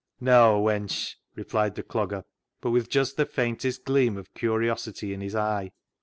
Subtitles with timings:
[0.19, 2.23] Neaw, wench," replied the C logger,
[2.59, 5.71] but with just the faintest gleam of curiosity in his eye.